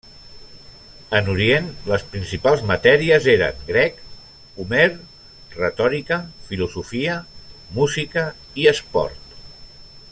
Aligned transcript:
En 1.17 1.27
orient, 1.33 1.67
les 1.89 2.05
principals 2.13 2.63
matèries 2.71 3.27
eren 3.33 3.61
Grec, 3.67 3.99
Homer, 4.63 4.87
Retòrica, 5.59 6.19
Filosofia, 6.49 7.19
Música 7.77 8.25
i 8.63 8.67
Esport. 8.73 9.37